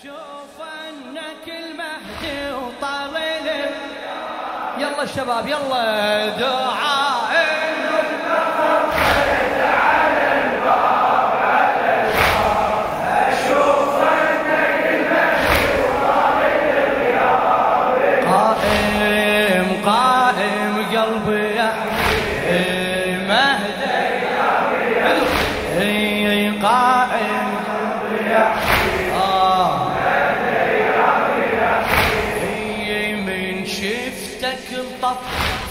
أشوف 0.00 0.56
أنك 0.88 1.46
المهدي 1.48 2.52
وطالع 2.52 3.70
يلا 4.78 5.02
الشباب 5.02 5.46
يلا 5.48 6.26
دعاء. 6.28 7.19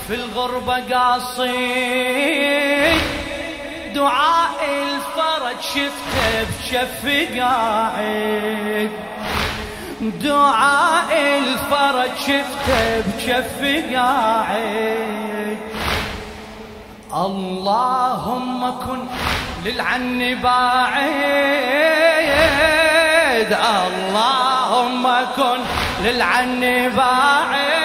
في 0.07 0.16
الغربة 0.16 0.95
قاصد 0.95 1.53
دعاء 3.95 4.59
الفرج 4.84 5.62
شفته 5.62 6.43
بشف 6.59 7.03
قاعد. 7.39 8.91
دعاء 10.02 11.12
الفرج 11.38 12.15
شفته 12.27 13.03
بشف 13.17 13.59
قاعد. 13.93 15.57
اللهم 17.13 18.62
كن 18.79 19.01
للعن 19.65 20.35
باعد 20.43 21.09
اللهم 23.53 25.05
كن 25.35 25.59
للعن 26.03 26.62
باعد 26.95 27.79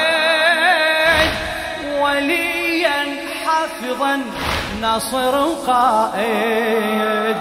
وليا 2.14 3.00
حافظا 3.44 4.20
ناصر 4.80 5.34
قائد 5.66 7.36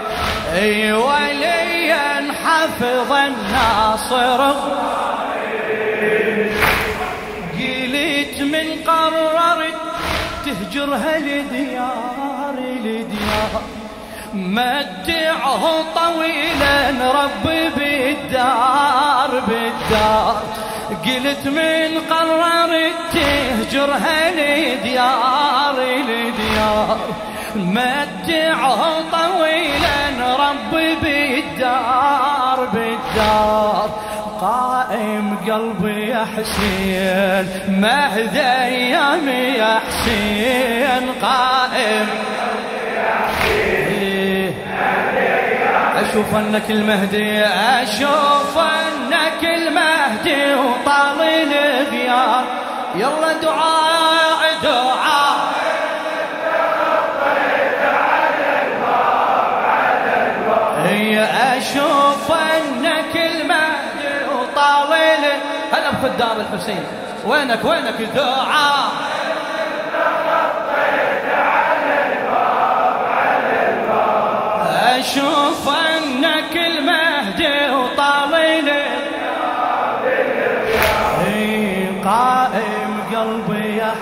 أي 0.54 0.92
وليا 0.92 2.32
حافظا 2.44 3.32
ناصر 3.52 4.40
قلت 7.58 8.40
من 8.40 8.66
قررت 8.86 9.74
تهجرها 10.44 11.18
لديار 11.18 12.56
لديار. 12.84 13.62
متعه 14.34 15.84
طويلا 15.94 16.90
ربي 17.12 17.68
بالدار 17.68 19.42
بالدار. 19.48 20.53
قلت 20.90 21.46
من 21.46 22.00
قررت 22.10 22.92
تهجرها 23.12 24.30
لديار. 24.30 25.76
لديار 26.08 26.98
متعه 27.56 28.80
طويلا 29.12 30.36
ربي 30.36 30.94
بالدار 30.94 32.68
بالدار. 32.72 33.90
قائم 34.40 35.36
قلبي 35.46 36.08
يا 36.08 36.26
حسين 36.36 37.46
مهد 37.80 38.36
ايامي 38.36 39.42
يا 39.58 39.80
حسين. 39.88 41.04
قائم 41.22 42.06
أشوف 45.96 46.34
أنك 46.34 46.70
المهدي 46.70 47.44
أشوف 47.82 48.58
انك 49.34 49.44
المهدي 49.44 50.54
وطال 50.54 51.20
الغياب 51.22 52.44
يلا 52.94 53.32
دعاء 53.32 54.58
دعاء. 54.62 55.54
هي 60.84 61.24
أشوف 61.58 62.32
انك 62.32 63.16
المهدي 63.16 64.24
وطاول 64.34 65.24
هلا 65.72 65.90
بخدام 65.90 66.40
الحسين. 66.40 66.84
وينك 67.24 67.64
وينك؟ 67.64 68.02
دعاء. 68.14 69.03
قائم 82.04 82.92
قلبي 83.14 83.76
يا 83.76 83.94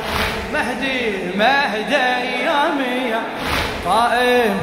مهدي 0.53 1.33
مهدي 1.39 1.97
ايامي 1.97 2.95
يا 3.11 3.23
قائم. 3.87 4.61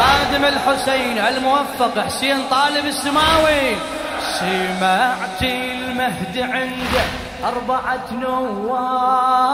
خادم 0.00 0.44
الحسين 0.44 1.18
الموفق 1.18 1.98
حسين 2.06 2.38
طالب 2.50 2.86
السماوي. 2.86 3.76
سمعت 4.20 5.42
المهدي 5.42 6.42
عنده 6.42 7.04
أربعة 7.44 8.06
نواب. 8.12 9.50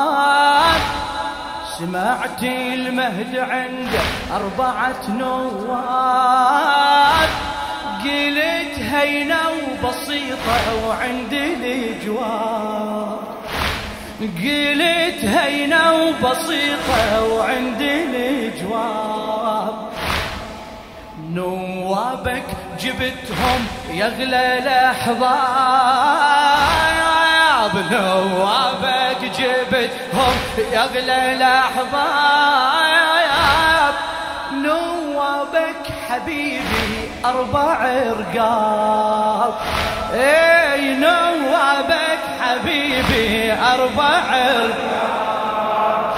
سمعت 1.79 2.43
المهدي 2.43 3.41
عنده 3.41 4.01
أربعة 4.35 5.03
نواب. 5.09 6.67
قلت 8.11 8.79
هينة 8.79 9.37
وبسيطة 9.49 10.87
وعندي 10.89 11.55
الجواب 11.55 13.19
قلت 14.21 15.25
هينة 15.25 15.93
وبسيطة 15.95 17.25
وعندي 17.25 18.05
الجواب 18.05 19.75
نوابك 21.31 22.45
جبتهم 22.81 23.67
يغلى 23.91 24.59
الأحباب 24.59 25.27
نوابك 27.93 29.21
جبتهم 29.39 30.35
يغلى 30.73 31.33
الأحباب 31.37 32.87
نوابك 34.53 35.96
حبيبي 36.09 37.11
أربع 37.25 37.79
رقاب 38.19 39.55
اي 40.15 40.95
نوابك 40.95 42.19
حبيبي 42.41 43.53
أربع 43.53 44.21
رقاب 44.49 46.15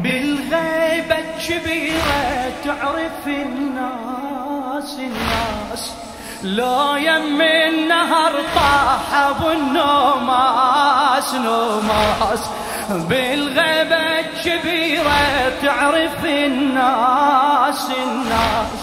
بالغيبة 0.00 1.16
كبيرة 1.48 2.52
تعرف 2.64 3.26
الناس 3.26 4.98
الناس. 4.98 5.94
لو 6.42 6.96
يم 6.96 7.40
النهر 7.42 8.32
طاح 8.54 9.14
ابو 9.14 9.50
النوماس 9.50 11.34
نوماس 11.34 12.50
بالغيبة 12.90 14.09
كبيرة 14.44 15.52
تعرف 15.62 16.24
الناس 16.24 17.90
الناس 18.02 18.80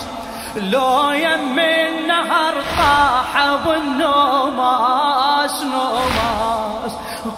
لو 0.55 1.09
يم 1.11 1.59
النهر 1.59 2.53
طاح 2.77 3.37
ابو 3.37 3.73
نوماس 3.99 5.63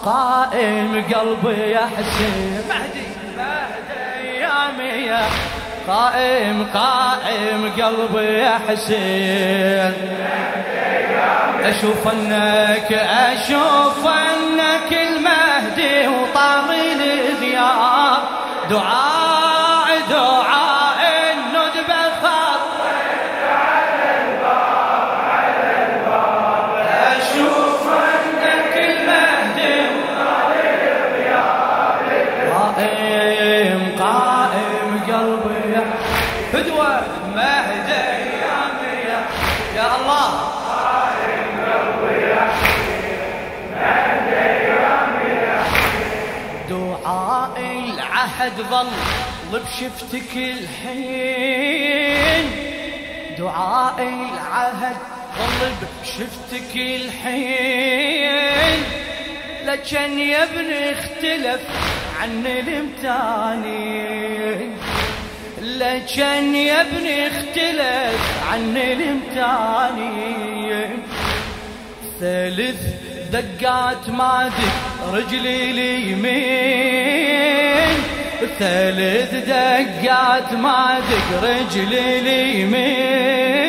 قائم 0.04 1.04
قلبي 1.14 1.60
يا 1.70 1.86
حسين. 1.96 2.62
مهدي 2.68 3.06
مهدي 3.36 4.00
ايامي 4.30 5.06
يا 5.06 5.24
قائم 5.88 6.66
قائم 6.74 7.72
قلبي 7.78 8.38
يا 8.38 8.58
حسين. 8.68 9.92
أشوف 11.64 12.08
أنك 12.08 12.92
أشوف 13.32 14.06
أنك 14.06 14.92
المهدي 14.92 16.08
وطاغي 16.08 16.92
الغياب 16.92 18.09
دعاء 18.70 20.00
دعاء 20.10 21.00
الندبه 21.32 22.02
خاطر 22.22 22.86
أشوف 27.16 27.82
انك 27.88 28.74
المهدي. 28.76 29.80
قائم 32.52 33.82
قائم 33.98 34.90
قلبي. 35.08 35.72
يا 35.72 35.84
فدوة 36.52 37.02
مهدي 37.36 38.06
يا 38.42 39.18
يا 39.76 39.86
الله. 39.96 40.49
العهد 48.30 48.58
ظل 48.70 48.88
بشفتك 49.52 50.32
الحين. 50.36 51.90
دعاء 53.38 53.98
العهد 54.02 54.96
ظل 55.38 55.72
شفتك 56.04 56.76
الحين. 56.76 58.78
لكن 59.66 60.18
يا 60.18 60.42
ابن 60.42 60.72
اختلف 60.72 61.60
عن 62.20 62.46
الامتاني 62.46 64.00
لكن 65.62 66.54
يا 66.54 66.80
ابن 66.80 67.06
اختلف 67.06 68.20
عن 68.52 68.76
الامتاني 68.76 70.30
ثالث 72.20 72.80
دقات 73.32 74.08
مادك 74.08 74.72
رجلي 75.12 75.70
اليمين. 75.70 76.30
ثالث 78.58 79.34
دقات 79.34 80.52
مادك 80.52 81.28
رجلي 81.42 82.18
اليمين. 82.18 83.60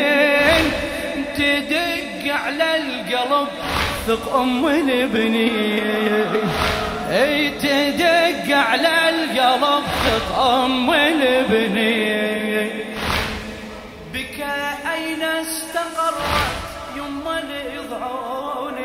تدق 1.37 2.33
على 2.33 2.77
القلب 2.77 3.47
ثق 4.07 4.35
أم 4.35 4.67
البني 4.67 5.81
أي 7.09 7.49
تدق 7.49 8.57
على 8.57 9.09
القلب 9.09 9.83
ثق 10.05 10.39
أم 10.39 10.91
البني 10.91 12.69
بك 14.13 14.39
أين 14.93 15.23
استقرت 15.23 16.51
يما 16.95 17.39
الإضعون 17.39 18.75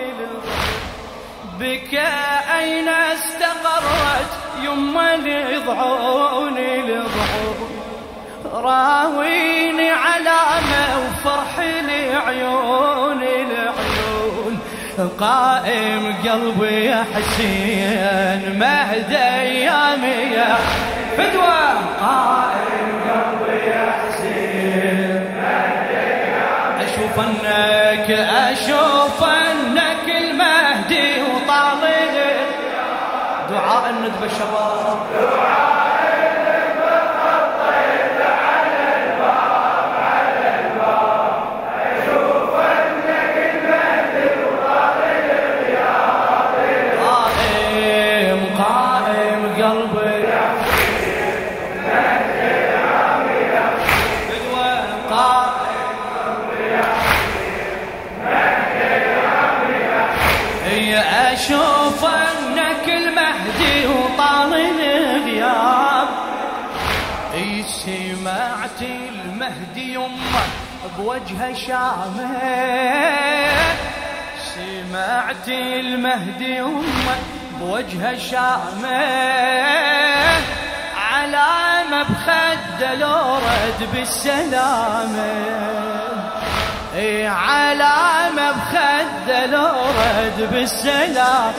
بك 1.61 1.95
أين 2.59 2.89
استقرت 2.89 4.46
يما 4.65 5.15
الإضعون 5.15 6.59
الإضعون 6.59 7.57
راويني 8.55 9.91
علامة 9.91 10.85
وفرح 10.99 11.59
لعيون. 11.59 13.23
العيون 13.23 14.59
قائم 15.21 16.15
قلبي 16.25 16.85
يا 16.85 17.05
حسين 17.15 18.59
مهد 18.59 19.13
ايامي 19.13 20.35
يا 20.35 20.57
فدوى 21.17 21.67
قائم 22.01 22.89
قلبي 23.07 23.67
يا 23.67 23.93
حسين 23.93 25.35
أشوف 26.81 27.21
أنك 27.21 28.11
أشوف 28.11 29.25
أنك 29.25 29.47
المهدي 29.67 29.86
دعاء 33.51 33.91
الندبه 33.91 34.29
شباب 34.29 34.99
دعاء 35.13 35.76
المهدي 69.77 69.95
يمه 69.95 70.45
بوجهه 70.99 71.55
شامه 71.55 72.41
سمعت 74.55 75.49
المهدي 75.49 76.57
يمه 76.57 77.17
بوجهه 77.61 78.19
شامه 78.19 79.03
علامة 80.97 82.03
بخده 82.03 82.95
لو 82.95 83.37
رد 83.37 83.89
بالسلامه 83.93 85.35
إي 86.95 87.27
علامة 87.27 88.51
بخد 88.53 89.31
لو 89.51 89.75
رد 89.77 90.49
بالسلام 90.53 91.53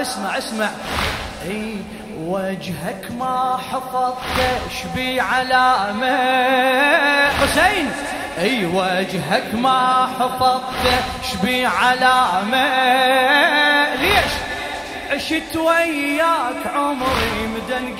اسمع 0.00 0.38
اسمع. 0.38 0.68
إي 1.44 1.76
وجهك 2.26 3.10
ما 3.18 3.58
حفظت 3.70 4.16
شبي 4.82 5.20
علامة 5.20 6.16
حسين! 7.30 7.90
أي 8.38 8.66
وجهك 8.66 9.54
ما 9.54 10.08
حفظت 10.20 11.04
شبي 11.22 11.66
علامة 11.66 12.66
ليش؟ 13.94 14.32
عشت 15.10 15.56
وياك 15.56 16.66
عمري 16.74 17.46
مدن 17.54 17.96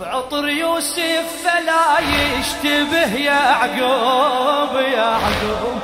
بعطر 0.00 0.48
يوسف 0.48 1.24
فلا 1.44 1.98
يشتبه 2.00 3.14
يا 3.14 3.32
عقوب 3.32 4.76
يا 4.96 5.04
عقوب. 5.24 5.80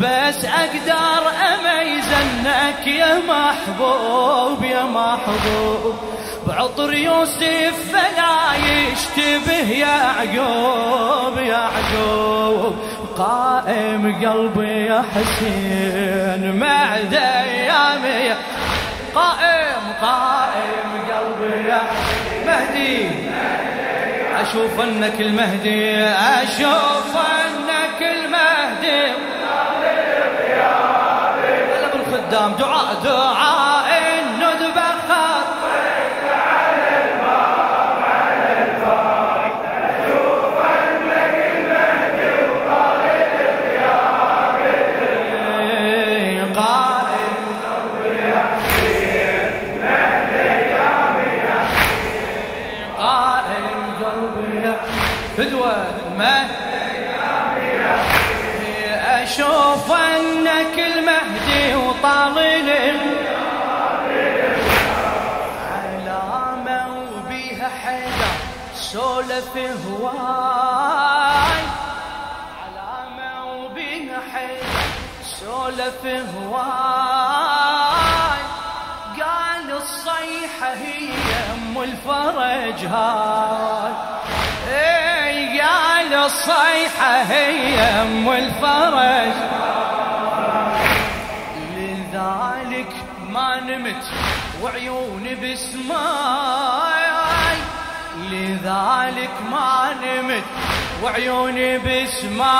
بس 0.00 0.44
أقدر 0.44 1.28
اميز 1.28 2.08
انك 2.12 2.86
يا 2.86 3.18
محبوب 3.28 4.64
يا 4.64 4.82
محبوب. 4.82 5.94
بعطر 6.46 6.94
يوسف 6.94 7.74
فلا 7.92 8.54
يشتبه 8.66 9.70
يا 9.70 10.12
عقوب 10.18 11.38
يا 11.38 11.56
عقوب. 11.76 12.76
قائم 13.18 14.20
قلبي 14.24 14.86
يا 14.86 15.04
حسين 15.14 16.56
معد 16.60 17.14
ايامي 17.14 18.34
قائم 19.14 19.82
قائم 20.02 20.90
قلبي 21.10 21.68
يا 21.68 21.80
مهدي 22.52 23.08
أشوف 24.40 24.80
أنك 24.80 25.20
المهدي 25.20 26.04
أشوف 26.04 27.16
أنك 27.16 28.02
المهدي. 28.02 29.12
بالخدام 31.92 32.52
دعاء 32.52 32.94
دعاء. 33.04 33.81
فدوة 55.36 55.86
ما 56.18 56.48
أشوف 59.22 59.92
أنك 59.92 60.78
المهدي 60.78 61.74
وطالل 61.74 62.98
علامة 65.72 66.86
وبيها 66.88 67.68
حدا 67.84 68.32
سولف 68.74 69.56
هواي. 69.56 70.12
علامة 72.62 73.32
وبيها 73.54 74.20
حدا 74.32 74.82
سولف 75.40 76.02
هواي. 76.36 78.42
قال 79.22 79.68
الصيحة 79.76 80.72
هي 80.74 81.12
أم 81.54 81.74
الفرج 81.82 82.86
هاي. 82.86 83.92
قال 85.62 86.14
الصيحة 86.14 87.22
هي 87.22 87.80
أم 87.80 88.28
الفرج. 88.28 89.32
لذلك 91.76 92.92
ما 93.28 93.60
نمت 93.60 94.04
وعيوني 94.62 95.34
بسماي 95.34 97.02
لذلك 98.30 99.30
ما 99.50 99.94
نمت 100.02 100.44
وعيوني 101.02 101.78
بسماي 101.78 102.52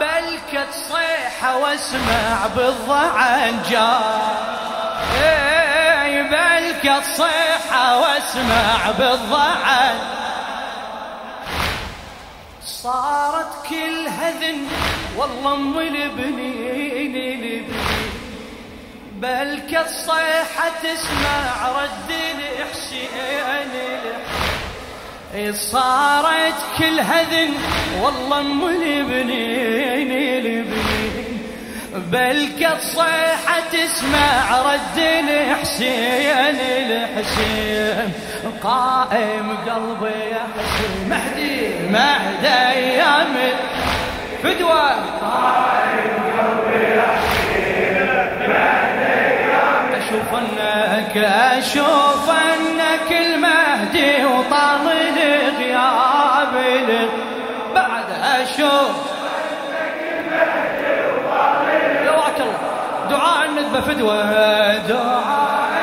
بلكت 0.00 0.68
صيحة 0.72 1.56
واسمع 1.56 2.46
بالضعن 2.56 3.62
جاي 3.70 4.82
بلكت 6.22 7.04
صيحة 7.16 7.98
واسمع 8.00 8.90
بالضعن 8.98 9.94
صار 12.84 13.44
الهذن 13.72 14.66
والله 15.16 15.54
أم 15.54 15.78
البنين 15.78 17.16
البنين 17.16 17.64
بل 19.20 19.60
الصيحة 19.80 20.68
تسمع 20.82 21.68
رد 21.82 22.10
الحسين 22.38 23.72
صارت 25.54 26.54
كل 26.78 27.00
هذن 27.00 27.54
والله 28.02 28.40
أم 28.40 28.64
البنين 28.66 30.10
البنين 30.12 30.83
بل 31.94 32.48
الصيحة 32.76 33.60
تسمع 33.72 34.60
رد 34.72 34.98
الحسين 34.98 36.56
الحسين. 36.56 38.12
قائم 38.62 39.56
قلبي 39.66 40.20
يا 40.30 40.46
حسين. 40.54 41.08
مهدي. 41.08 41.90
مهدي 41.90 42.48
أيام 42.48 43.34
فدوة 44.42 44.90
قائم 45.20 46.14
قلبي 46.38 46.84
يا 46.84 47.06
حسين. 47.16 47.96
مهدي 48.48 49.14
أشوف 49.98 50.34
انك 50.34 51.16
أشوف 51.58 52.30
أنك 52.30 53.10
المهدي 53.12 54.24
وطال 54.24 54.86
غياب 55.58 56.54
بعد 57.74 58.08
أشوف 58.40 58.96
دعاء 63.14 63.44
الندبة 63.48 63.80
فدوه 63.80 64.78
دعاء 64.78 65.73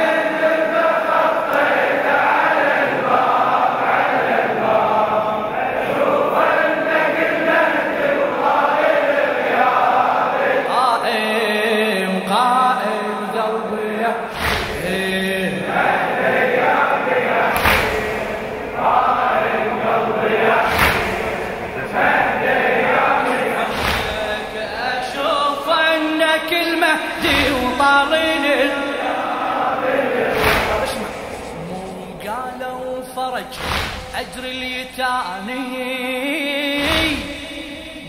أجر 34.32 34.44
اليتاني 34.44 35.56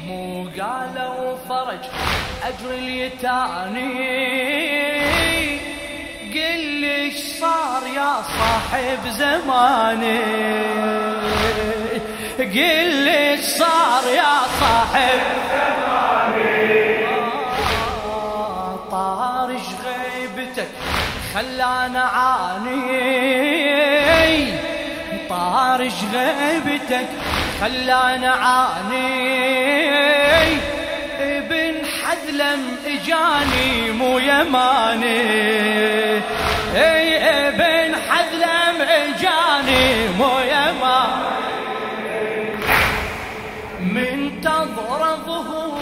مو 0.06 0.46
قالوا 0.60 1.36
فرج 1.48 1.84
أجر 2.42 2.70
اليتاني 2.70 3.92
قل 6.34 6.60
لي 6.60 7.10
صار 7.10 7.82
يا 7.96 8.22
صاحب 8.22 9.08
زماني؟ 9.08 10.18
قل 12.38 13.04
لي 13.04 13.36
صار 13.42 14.04
يا 14.16 14.38
صاحب 14.60 15.20
زماني؟ 15.52 17.06
طارش 18.90 19.66
غيبتك؟ 19.84 20.68
خلانا 21.34 22.00
عاني. 22.02 23.91
طارش 25.82 26.04
غيبتك 26.14 27.08
خلانا 27.60 28.30
عاني. 28.30 29.02
ابن 31.20 31.74
حذلم 31.86 32.76
إجاني 32.86 33.90
مو 33.90 34.18
يماني. 34.18 35.20
أي 36.74 37.08
ابن 37.48 37.94
حذلم 38.08 38.76
إجاني 38.80 40.08
مو 40.18 40.38
يماني. 40.38 41.32
من 43.80 44.40
تضر 44.40 45.16
ظهور 45.26 45.80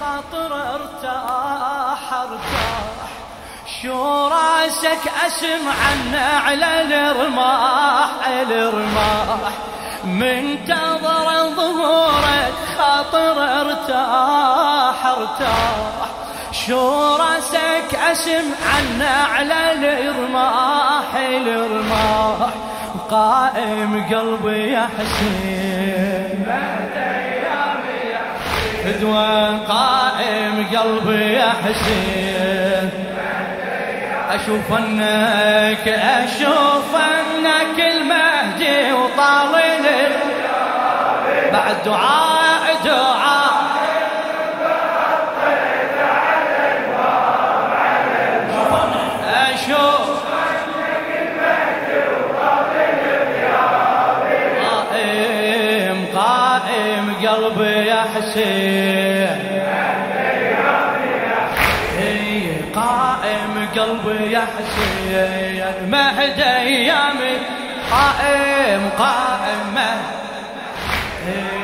خاطر 0.00 0.52
ارتاح 0.74 2.12
ارتاح. 2.12 2.69
شو 3.82 4.28
رأسك؟ 4.28 5.12
أسمع 5.26 5.72
على 6.46 6.82
الرماح 6.82 8.08
الرماح. 8.50 9.52
من 10.04 10.64
تظر 10.64 11.54
ظهورك 11.56 12.54
خاطر 12.78 13.36
ارتاح 13.60 15.06
ارتاح. 15.06 16.08
شو 16.52 17.16
رأسك؟ 17.16 17.94
اسم 18.12 18.46
عنه 18.74 19.10
على 19.34 19.72
الرماح 19.72 21.14
الرماح. 21.46 22.50
قائم 23.10 24.04
قلبي 24.10 24.72
يا 24.72 24.88
حسين. 24.98 26.46
قائم 29.68 30.66
قلبي 30.76 31.32
يا 31.32 31.52
حسين. 31.64 32.59
أشوف 34.34 34.72
أنك 34.78 35.88
أشوف 35.88 36.96
أنك 36.96 37.78
المهدي 37.78 38.92
وطالل 38.92 39.86
بعد 41.52 41.76
دعاء 41.84 42.76
دعاء. 42.84 43.50
قائم 54.90 56.06
قائم 56.14 57.04
قلبي 57.26 57.86
يا 57.86 58.02
حسين. 58.14 59.09
قلبي 63.90 64.32
يا 64.32 64.40
حسين 64.40 65.90
مهد 65.90 66.40
ايامي 66.40 67.36
قائم 67.90 68.90
قائم. 68.98 69.74
مهد 69.74 71.59